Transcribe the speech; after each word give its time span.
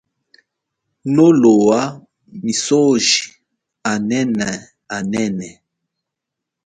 Nolowa 1.13 1.81
misoji 2.43 3.15
anene 3.91 4.49
anene. 4.97 5.49